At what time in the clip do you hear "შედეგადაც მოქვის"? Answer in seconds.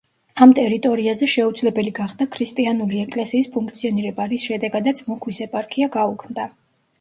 4.49-5.43